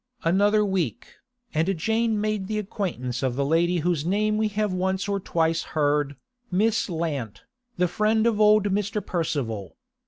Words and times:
Another 0.23 0.65
week, 0.65 1.17
and 1.53 1.77
Jane 1.77 2.19
made 2.19 2.47
the 2.47 2.57
acquaintance 2.57 3.21
of 3.21 3.35
the 3.35 3.45
lady 3.45 3.77
whose 3.85 4.03
name 4.03 4.35
we 4.35 4.47
have 4.47 4.73
once 4.73 5.07
or 5.07 5.19
twice 5.19 5.61
heard, 5.77 6.15
Miss 6.49 6.89
Lant, 6.89 7.43
the 7.77 7.87
friend 7.87 8.25
of 8.25 8.39
old 8.41 8.69
Mr. 8.71 9.05
Percival. 9.05 9.77